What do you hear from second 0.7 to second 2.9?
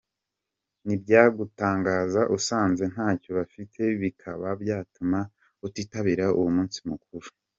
Ntibyagutangaza usanze